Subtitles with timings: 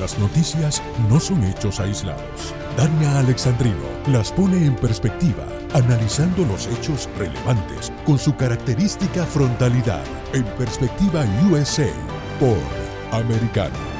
[0.00, 2.54] Las noticias no son hechos aislados.
[2.76, 5.44] Dania Alexandrino las pone en perspectiva,
[5.74, 11.90] analizando los hechos relevantes con su característica frontalidad en Perspectiva USA
[12.38, 12.58] por
[13.18, 13.97] Americano.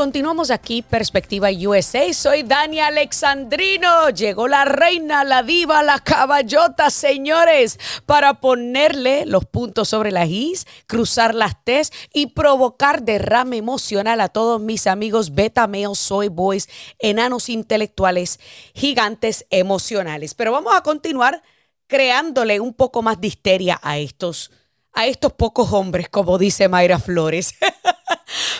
[0.00, 2.10] Continuamos aquí, Perspectiva USA.
[2.14, 4.08] Soy Dani Alexandrino.
[4.08, 10.66] Llegó la reina, la diva, la caballota, señores, para ponerle los puntos sobre las is,
[10.86, 16.70] cruzar las T's y provocar derrame emocional a todos mis amigos beta male, soy boys,
[16.98, 18.40] enanos intelectuales,
[18.74, 20.32] gigantes emocionales.
[20.32, 21.42] Pero vamos a continuar
[21.88, 24.50] creándole un poco más de histeria a estos,
[24.94, 27.54] a estos pocos hombres, como dice Mayra Flores.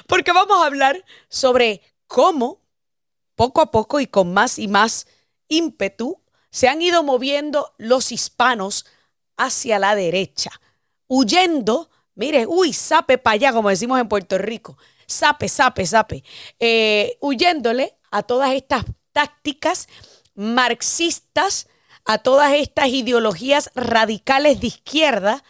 [0.06, 2.61] porque vamos a hablar sobre cómo
[3.34, 5.06] poco a poco y con más y más
[5.48, 6.20] ímpetu
[6.51, 8.87] se han ido moviendo los hispanos
[9.37, 10.51] hacia la derecha,
[11.06, 16.25] huyendo, mire, uy, sape para allá, como decimos en Puerto Rico, sape, sape, sape,
[16.59, 19.89] eh, huyéndole a todas estas tácticas
[20.34, 21.69] marxistas,
[22.05, 25.44] a todas estas ideologías radicales de izquierda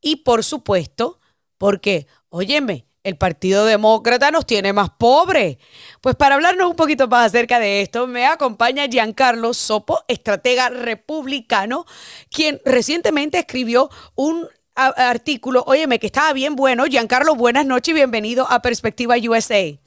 [0.00, 1.20] y por supuesto,
[1.58, 5.58] porque, óyeme, el Partido Demócrata nos tiene más pobres.
[6.00, 11.84] Pues para hablarnos un poquito más acerca de esto, me acompaña Giancarlo Sopo, estratega republicano,
[12.34, 16.84] quien recientemente escribió un artículo, óyeme, que estaba bien bueno.
[16.86, 19.78] Giancarlo, buenas noches y bienvenido a Perspectiva USA.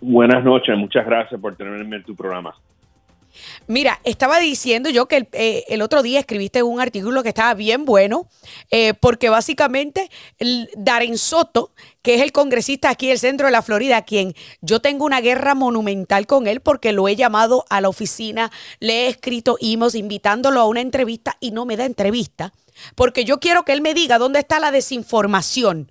[0.00, 2.54] Buenas noches, muchas gracias por tenerme en tu programa.
[3.66, 7.84] Mira, estaba diciendo yo que el, eh, otro día escribiste un artículo que estaba bien
[7.84, 8.28] bueno,
[8.70, 10.68] eh, porque básicamente el
[11.16, 15.20] Soto, que es el congresista aquí del centro de la Florida, quien yo tengo una
[15.20, 19.94] guerra monumental con él porque lo he llamado a la oficina, le he escrito emails
[19.94, 22.52] invitándolo a una entrevista y no me da entrevista,
[22.94, 25.90] porque yo quiero que él me diga dónde está la desinformación.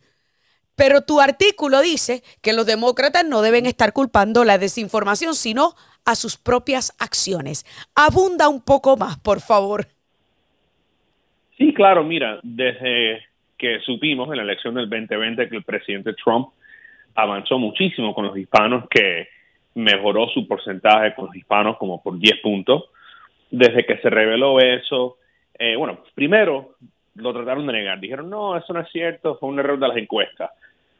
[0.76, 6.16] Pero tu artículo dice que los demócratas no deben estar culpando la desinformación, sino a
[6.16, 7.66] sus propias acciones.
[7.95, 9.88] Abunda un poco más, por favor.
[11.58, 13.23] Sí, claro, mira, desde
[13.58, 16.49] que supimos en la elección del 2020 que el presidente Trump
[17.16, 19.30] avanzó muchísimo con los hispanos, que
[19.76, 22.86] mejoró su porcentaje con los hispanos como por 10 puntos.
[23.49, 25.17] Desde que se reveló eso,
[25.58, 26.76] eh, bueno, primero
[27.16, 29.98] lo trataron de negar, dijeron, no, eso no es cierto, fue un error de las
[29.98, 30.52] encuestas.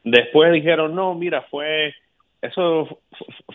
[0.02, 1.94] Después dijeron, no, mira, fue
[2.40, 3.00] eso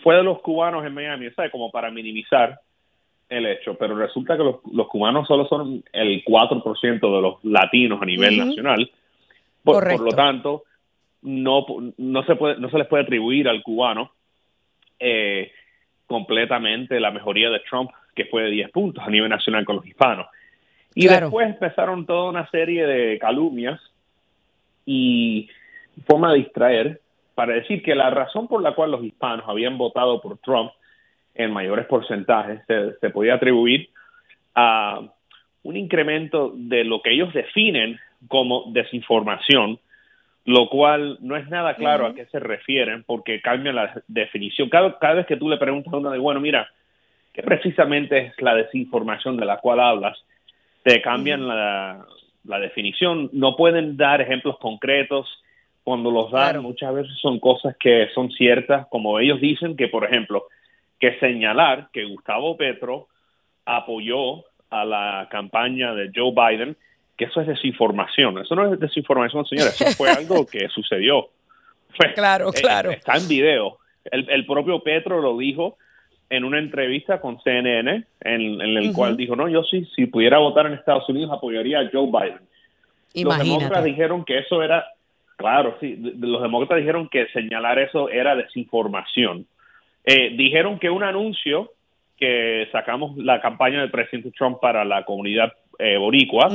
[0.02, 1.50] fue de los cubanos en Miami, ¿sabes?
[1.50, 2.60] Como para minimizar
[3.28, 8.04] el hecho, pero resulta que los, cubanos solo son el 4% de los latinos a
[8.04, 8.90] nivel nacional.
[9.62, 10.64] Por, por, lo tanto,
[11.22, 11.64] no,
[11.96, 14.12] no, se puede, no se les puede atribuir al cubano
[14.98, 15.50] eh,
[16.06, 19.86] completamente la mejoría de Trump, que fue de 10 puntos a nivel nacional con los
[19.86, 20.26] hispanos.
[20.94, 23.80] Y después empezaron toda una serie de calumnias
[24.84, 25.48] y
[26.06, 27.01] forma de distraer
[27.34, 30.72] para decir que la razón por la cual los hispanos habían votado por Trump
[31.34, 33.88] en mayores porcentajes se, podía atribuir
[34.54, 35.00] a
[35.62, 37.98] un incremento de lo que ellos definen
[38.28, 39.78] como desinformación,
[40.44, 44.68] lo cual no es nada claro a qué se refieren porque cambia la definición.
[44.68, 46.68] Cada, cada vez que tú le preguntas a uno de, bueno, mira,
[47.32, 50.18] ¿qué precisamente es la desinformación de la cual hablas?
[50.82, 52.04] Te cambian la,
[52.44, 55.28] la definición, no pueden dar ejemplos concretos,
[55.84, 60.04] cuando los dan muchas veces son cosas que son ciertas, como ellos dicen que, por
[60.04, 60.46] ejemplo,
[61.00, 63.08] que señalar que Gustavo Petro
[63.64, 66.76] apoyó a la campaña de Joe Biden,
[67.16, 68.38] que eso es desinformación.
[68.38, 71.28] Eso no es desinformación, señores, eso fue algo que sucedió.
[72.14, 72.90] claro, eh, claro.
[72.90, 73.78] está en video.
[74.04, 75.76] El, propio Petro lo dijo
[76.30, 80.66] en una entrevista con CNN, en, el cual dijo, no, yo sí, si pudiera votar
[80.66, 82.40] en Estados Unidos, apoyaría a Joe Biden.
[83.14, 84.86] Los demócratas dijeron que eso era
[85.36, 85.96] Claro, sí.
[86.18, 89.46] Los demócratas dijeron que señalar eso era desinformación.
[90.04, 91.72] Eh, dijeron que un anuncio
[92.16, 96.50] que sacamos la campaña del presidente Trump para la comunidad eh, boricua,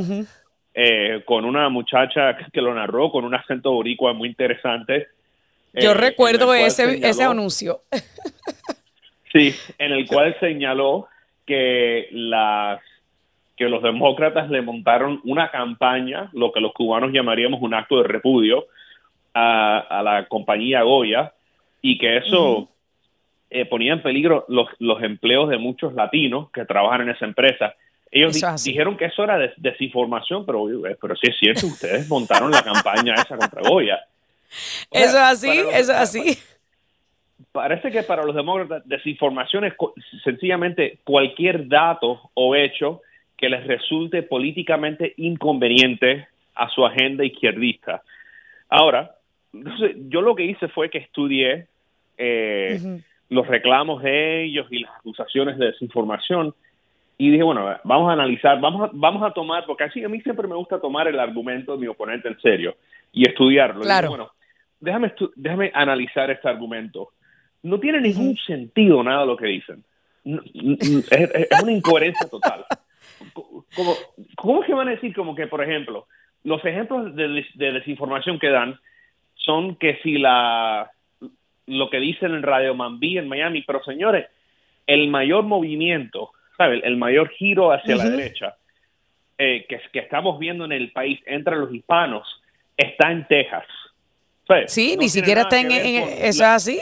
[0.73, 5.07] eh, con una muchacha que lo narró con un acento boricua muy interesante.
[5.73, 7.81] Yo recuerdo ese, ese anuncio.
[9.33, 11.07] sí, en el cual señaló
[11.45, 12.79] que las
[13.57, 18.07] que los demócratas le montaron una campaña, lo que los cubanos llamaríamos un acto de
[18.07, 18.67] repudio,
[19.33, 21.33] a, la compañía Goya,
[21.81, 22.69] y que eso
[23.49, 27.75] eh, ponía en peligro los, los empleos de muchos latinos que trabajan en esa empresa.
[28.11, 32.63] Ellos dijeron que eso era desinformación, pero, eh, pero sí es cierto, ustedes montaron la
[32.63, 33.99] campaña esa contra Goya.
[34.91, 36.37] eso es así, eso es así.
[37.51, 39.73] Parece que para los demócratas desinformación es
[40.23, 43.01] sencillamente cualquier dato o hecho
[43.37, 48.01] que les resulte políticamente inconveniente a su agenda izquierdista.
[48.67, 49.15] Ahora,
[49.53, 51.67] yo lo que hice fue que estudié
[52.17, 56.53] eh, los reclamos de ellos y las acusaciones de desinformación
[57.17, 60.21] y dije, bueno, vamos a analizar, vamos a, vamos a tomar, porque así a mí
[60.21, 62.75] siempre me gusta tomar el argumento de mi oponente en serio
[63.11, 63.81] y estudiarlo.
[63.81, 64.09] Claro.
[64.09, 64.31] bueno,
[64.79, 67.09] déjame, déjame analizar este argumento.
[67.63, 69.83] No tiene ningún sentido nada lo que dicen.
[70.23, 72.65] es, una incoherencia total.
[73.33, 73.95] Como,
[74.35, 76.07] ¿Cómo es que van a decir como que, por ejemplo,
[76.43, 78.79] los ejemplos de, desinformación que dan
[79.35, 80.91] son que si la
[81.65, 84.27] lo que dicen en Radio Mambí en Miami, pero señores,
[84.85, 88.55] el mayor movimiento el mayor giro hacia la derecha
[89.37, 92.41] eh, que, que, estamos viendo en el país entre los hispanos
[92.77, 93.65] está en Texas.
[94.67, 96.79] Sí, ni siquiera está en, eso así.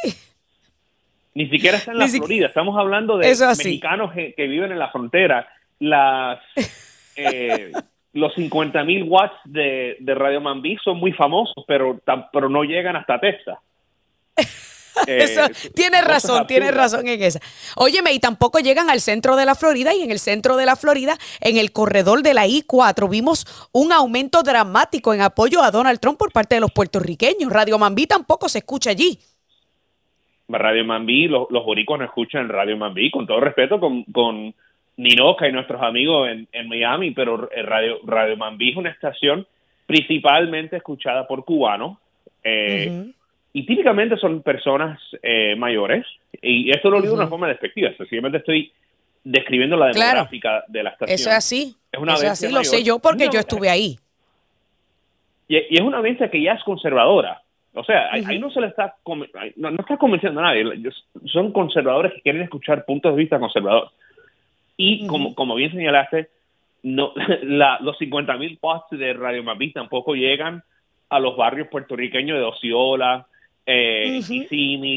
[1.33, 2.47] Ni siquiera está en la Florida.
[2.47, 5.47] Estamos hablando de mexicanos que, viven en la frontera.
[5.79, 6.39] Las
[7.15, 7.71] eh,
[8.15, 11.99] los 50 mil watts de, de Radio Mambí son muy famosos, pero,
[12.31, 13.57] pero no llegan hasta Texas.
[15.07, 17.41] Eso, eh, tiene razón, tiene razón en esa.
[17.75, 20.77] Óyeme, y tampoco llegan al centro de la Florida y en el centro de la
[20.77, 25.99] Florida, en el corredor de la I-4, vimos un aumento dramático en apoyo a Donald
[25.99, 27.51] Trump por parte de los puertorriqueños.
[27.51, 29.19] Radio Mambí tampoco se escucha allí.
[30.47, 34.55] Radio Mambí, los, los boricos no escuchan Radio Mambí, con todo respeto, con, con
[34.97, 39.45] Ninoca y nuestros amigos en, Miami, pero Radio, Radio Mambí es una estación
[39.85, 41.97] principalmente escuchada por cubanos.
[42.43, 43.11] Eh,
[43.53, 46.05] y típicamente son personas eh, mayores,
[46.41, 48.71] y esto lo digo de una forma despectiva, sencillamente estoy
[49.23, 51.15] describiendo la demográfica de la estación.
[51.15, 53.97] Eso es así, es una eso es así, lo sé yo porque yo estuve ahí.
[55.47, 57.41] Y, es una audiencia que ya es conservadora,
[57.73, 58.95] o sea, ahí, no se le está,
[59.55, 60.65] no, está convenciendo a nadie,
[61.25, 63.91] son conservadores que quieren escuchar puntos de vista conservadores.
[64.77, 66.29] Y como, como bien señalaste,
[66.83, 67.13] no,
[67.43, 70.63] la, los 50 mil posts de Radio Mapi tampoco llegan
[71.09, 73.27] a los barrios puertorriqueños de Osceola,
[73.65, 74.21] eh,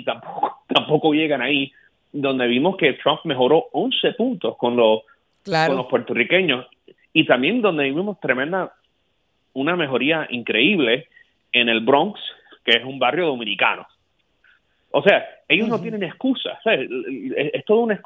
[0.04, 1.72] tampoco, tampoco llegan ahí,
[2.12, 5.02] donde vimos que Trump mejoró 11 puntos con los,
[5.44, 6.66] con los puertorriqueños.
[7.12, 8.72] Y también donde vimos tremenda,
[9.54, 11.08] una mejoría increíble
[11.52, 12.20] en el Bronx,
[12.64, 13.86] que es un barrio dominicano.
[14.90, 16.58] O sea, ellos no tienen excusas.
[16.64, 17.98] Es, todo un,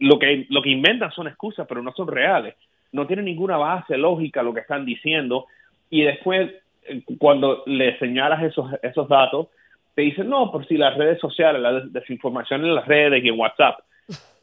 [0.00, 2.54] lo que lo que inventan son excusas, pero no son reales.
[2.92, 5.46] No tienen ninguna base lógica lo que están diciendo.
[5.90, 6.50] Y después,
[6.86, 9.48] eh, cuando le señalas esos, esos datos,
[9.94, 13.38] te dicen, no, por si las redes sociales, la desinformación en las redes y en
[13.38, 13.78] WhatsApp.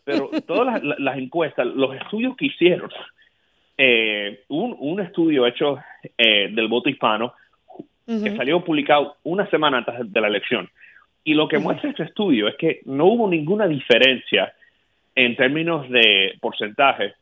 [0.05, 2.89] Pero todas las, encuestas, los estudios que hicieron,
[3.77, 5.79] eh, un, un, estudio hecho
[6.17, 7.33] eh, del voto hispano
[8.05, 10.69] que salió publicado una semana antes de la elección.
[11.23, 14.53] Y lo que muestra este estudio es que no hubo ninguna diferencia
[15.15, 17.13] en términos de porcentaje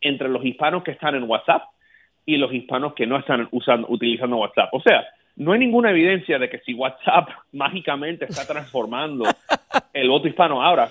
[0.00, 1.62] entre los hispanos que están en WhatsApp
[2.26, 4.68] y los hispanos que no están usando, utilizando WhatsApp.
[4.72, 5.06] O sea,
[5.36, 9.24] no hay ninguna evidencia de que si WhatsApp mágicamente está transformando
[9.94, 10.62] el voto hispano.
[10.62, 10.90] Ahora,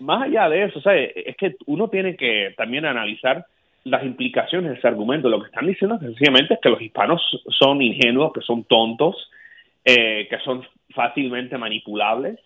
[0.00, 3.44] más allá de eso, es que uno tiene que también analizar
[3.84, 5.28] las implicaciones de ese argumento.
[5.28, 7.20] Lo que están diciendo sencillamente es que los hispanos
[7.50, 9.30] son ingenuos, que son tontos,
[9.84, 10.64] eh, que son
[10.94, 12.38] fácilmente manipulables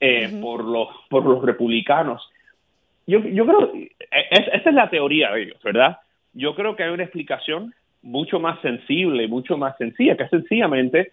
[0.00, 2.22] eh, por, los, por los republicanos.
[3.06, 3.72] Yo, yo creo,
[4.30, 5.98] esa es la teoría de ellos, ¿verdad?
[6.32, 11.12] Yo creo que hay una explicación mucho más sensible, mucho más sencilla, que sencillamente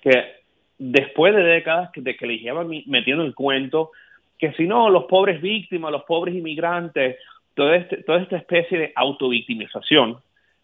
[0.00, 0.38] que
[0.78, 3.90] después de décadas de que le llevan metiendo el cuento
[4.38, 7.16] que si no, los pobres víctimas, los pobres inmigrantes,
[7.54, 10.18] toda, este, toda esta especie de autovictimización,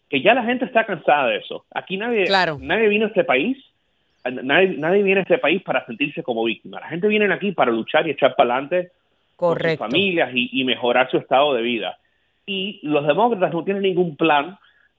[0.09, 1.65] que ya la gente está cansada de eso.
[1.73, 2.25] Aquí nadie,
[2.61, 3.57] nadie vino a este país,
[4.31, 6.79] nadie, nadie viene a este país para sentirse como víctima.
[6.79, 8.91] La gente viene aquí para luchar y echar para adelante
[9.35, 11.97] con sus familias y mejorar su estado de vida.
[12.45, 14.57] Y los demócratas no tienen ningún plan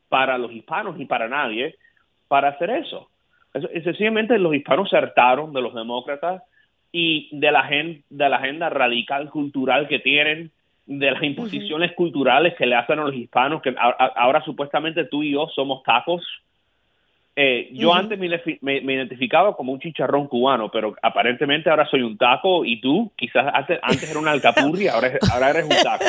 [0.09, 1.77] para los hispanos ni para nadie
[2.29, 3.09] para hacer eso.
[3.85, 6.43] sencillamente los hispanos se hartaron de los demócratas
[6.93, 10.51] y de la, de la agenda radical cultural que tienen,
[10.87, 15.33] de las imposiciones culturales que le hacen a los hispanos, que ahora, supuestamente tú y
[15.33, 16.25] yo somos tacos.
[17.39, 18.27] Eh, yo antes me,
[18.95, 23.79] identificaba como un chicharrón cubano, pero aparentemente ahora soy un taco y tú quizás antes,
[23.83, 26.05] antes era una alcapurria, ahora, ahora eres un taco.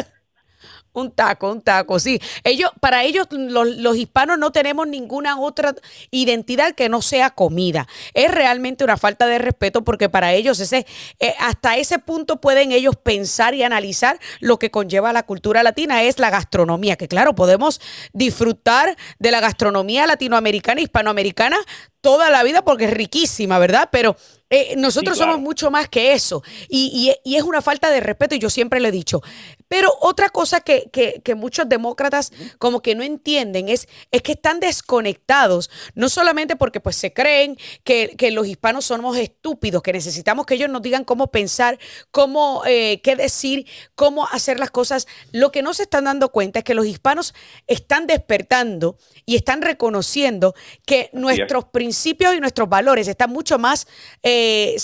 [1.00, 2.20] Un taco, un taco, sí.
[2.44, 5.75] Ellos, para ellos, los, hispanos no tenemos ninguna otra
[6.10, 7.88] identidad que no sea comida.
[8.16, 10.88] Es realmente una falta de respeto porque para ellos ese,
[11.20, 16.01] eh, hasta ese punto pueden ellos pensar y analizar lo que conlleva la cultura latina,
[16.01, 17.80] es la gastronomía, que claro, podemos
[18.13, 21.58] disfrutar de la gastronomía latinoamericana, hispanoamericana
[22.01, 23.89] toda la vida porque es riquísima, ¿verdad?
[23.92, 24.16] Pero
[24.50, 26.42] eh, nosotros somos mucho más que eso.
[26.70, 29.22] Y, y, es una falta de respeto, y yo siempre le he dicho,
[29.67, 34.59] Pero otra cosa que, que, muchos demócratas como que no entienden es, es que están
[34.59, 40.55] desconectados, no solamente porque pues se creen que, los hispanos somos estúpidos, que necesitamos que
[40.55, 41.79] ellos nos digan cómo pensar,
[42.12, 45.07] cómo, eh, qué decir, cómo hacer las cosas.
[45.31, 47.33] Lo que no se están dando cuenta es que los hispanos
[47.67, 50.55] están despertando y están reconociendo
[50.86, 53.88] que nuestros principios y nuestros valores están mucho más
[54.24, 54.75] eh,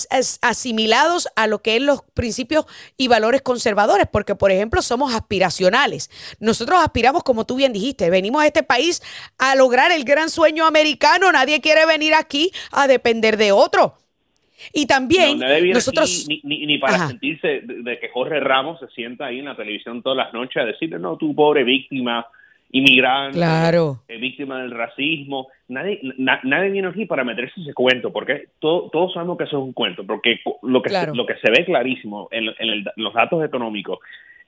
[0.41, 2.65] asimilados a lo que es los principios
[2.97, 6.09] y valores conservadores, porque por ejemplo somos aspiracionales.
[6.39, 9.01] Nosotros aspiramos, como tú bien dijiste, venimos a este país
[9.37, 13.97] a lograr el gran sueño americano, nadie quiere venir aquí a depender de otro.
[14.71, 15.39] Y también
[15.73, 16.27] nosotros...
[16.43, 20.33] Ni, para sentirse de, que Jorge Ramos se sienta ahí en la televisión todas las
[20.33, 22.25] noches a decirle, no, tu pobre víctima,
[22.71, 24.01] inmigrante, claro.
[24.07, 25.47] Eh, víctima del racismo.
[25.67, 29.73] Nadie, nadie viene aquí para meterse ese cuento, porque todos sabemos que eso es un
[29.73, 33.99] cuento, porque lo que, se, lo que se ve clarísimo en, los datos económicos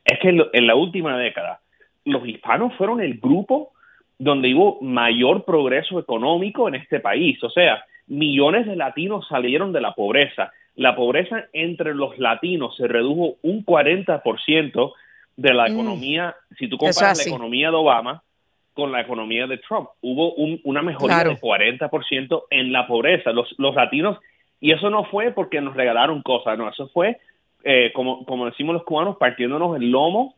[0.05, 1.59] es que en, la última década
[2.05, 3.73] los hispanos fueron el grupo
[4.19, 7.43] donde hubo mayor progreso económico en este país.
[7.43, 10.51] O sea, millones de latinos salieron de la pobreza.
[10.75, 14.93] La pobreza entre los latinos se redujo un 40%
[15.35, 15.73] de la mm.
[15.73, 18.21] economía, si tú comparas la economía de Obama
[18.73, 23.31] con la economía de Trump, hubo una mejoría de 40% en la pobreza.
[23.31, 24.19] Los, los latinos,
[24.59, 27.17] y eso no fue porque nos regalaron cosas, no, eso fue,
[27.67, 30.35] eh, como, como decimos los cubanos, partiéndonos el lomo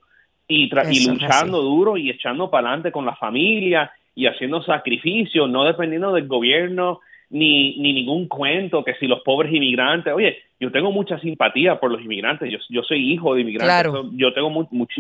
[0.48, 5.66] y, y luchando duro y echando para adelante con la familia y haciendo sacrificios, no
[5.66, 10.90] dependiendo del gobierno ni, ni ningún cuento que si los pobres inmigrantes, oye, yo tengo
[10.94, 14.50] mucha simpatía por los inmigrantes, yo, yo soy hijo de inmigrantes, yo tengo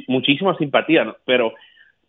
[0.07, 1.53] muchísima simpatía, pero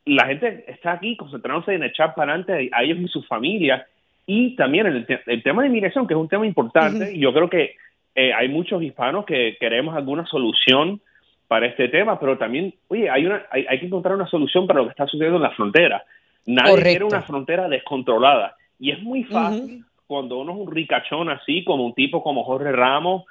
[0.04, 3.86] la gente está aquí concentrándose en echar para adelante a ellos y su familia
[4.26, 7.48] y también el, el tema de inmigración, que es un tema importante, y yo creo
[7.48, 7.76] que
[8.18, 11.00] eh, hay muchos hispanos que queremos alguna solución
[11.46, 14.86] para este tema, pero también, oye, hay, una, hay, que encontrar una solución para lo
[14.86, 16.04] que está sucediendo en la frontera.
[16.44, 18.56] Nadie quiere una frontera descontrolada.
[18.76, 22.72] Y es muy fácil cuando uno es un ricachón así, como un tipo como Jorge
[22.72, 23.22] Ramos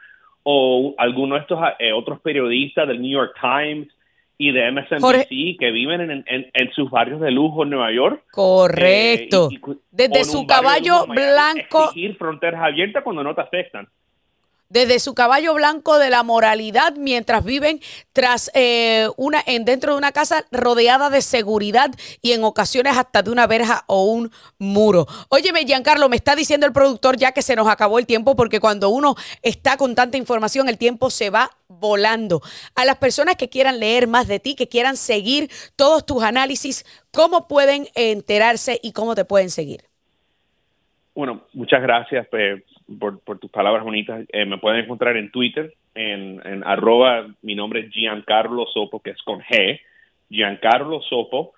[0.44, 3.90] o alguno de estos eh, otros periodistas del New York Times
[4.38, 8.24] y de MSNBC que viven en, sus barrios de lujo en Nueva York.
[8.32, 9.50] Correcto.
[9.52, 11.86] Eh, Desde su caballo blanco.
[11.88, 13.90] Exigir fronteras abiertas cuando no te afectan
[14.70, 17.82] desde su caballo blanco de la moralidad mientras viven
[18.14, 23.24] tras eh, una en dentro de una casa rodeada de seguridad y en ocasiones hasta
[23.24, 25.08] de una verja o un muro.
[25.30, 28.60] Óyeme, Giancarlo, me está diciendo el productor ya que se nos acabó el tiempo porque
[28.60, 32.42] cuando uno está con tanta información el tiempo se va volando.
[32.76, 36.86] A las personas que quieran leer más de ti, que quieran seguir todos tus análisis,
[37.12, 39.88] ¿cómo pueden enterarse y cómo te pueden seguir?
[41.18, 44.24] Bueno, muchas gracias por, tus palabras bonitas.
[44.32, 49.22] Eh, me pueden encontrar en Twitter, en, arroba, mi nombre es Giancarlo Sopo, que es
[49.24, 49.80] con G,
[50.30, 51.54] Giancarlo Sopo,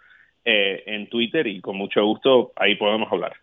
[0.45, 3.33] eh, en Twitter y con mucho gusto ahí podemos hablar.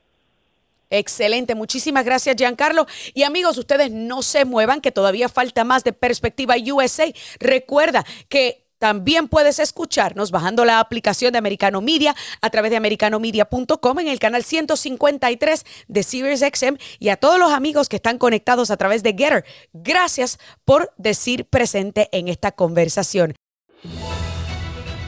[0.88, 2.87] Excelente, muchísimas gracias Giancarlo.
[3.12, 7.12] Y amigos, ustedes no se muevan, que todavía falta más de Perspectiva USA.
[7.40, 13.99] Recuerda que también puedes escucharnos bajando la aplicación de Americano Media a través de americanomedia.com
[13.99, 18.76] en el canal 153 de SiriusXM y a todos los amigos que están conectados a
[18.76, 19.45] través de Getter.
[19.73, 23.35] Gracias por decir presente en esta conversación.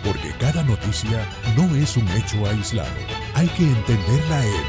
[0.05, 2.89] Porque cada noticia no es un hecho aislado.
[3.35, 4.63] Hay que entenderla en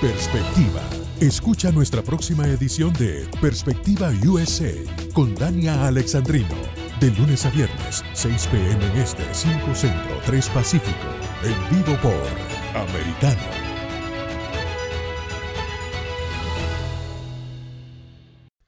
[0.00, 0.80] perspectiva.
[1.20, 4.72] Escucha nuestra próxima edición de Perspectiva USA
[5.12, 8.80] con Dania Alexandrino de lunes a viernes, 6 p.m.
[9.00, 11.08] este, 5 centro, 3 pacífico.
[11.42, 12.26] En vivo por
[12.74, 13.66] Americano.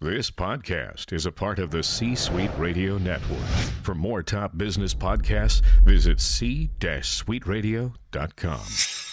[0.00, 3.44] This podcast is a part of the C Suite Radio Network.
[3.82, 9.07] For more top business podcasts, visit c-suiteradio.com.